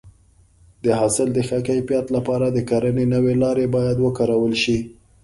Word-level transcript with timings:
د 0.83 0.85
حاصل 0.99 1.27
د 1.33 1.39
ښه 1.47 1.59
کیفیت 1.67 2.05
لپاره 2.15 2.45
د 2.51 2.57
کرنې 2.69 3.05
نوې 3.15 3.33
لارې 3.43 3.65
باید 3.75 3.97
وکارول 4.05 4.53
شي. 4.63 4.77